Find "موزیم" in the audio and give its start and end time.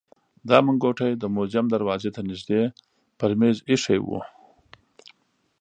1.35-1.65